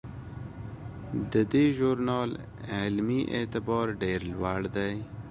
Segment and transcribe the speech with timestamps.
[1.31, 2.31] د دې ژورنال
[2.77, 4.95] علمي اعتبار ډیر لوړ دی.